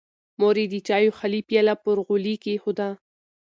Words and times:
مور 0.39 0.55
یې 0.61 0.65
د 0.73 0.75
چایو 0.87 1.15
خالي 1.17 1.41
پیاله 1.49 1.73
پر 1.83 1.97
غولي 2.05 2.35
کېښوده. 2.43 2.89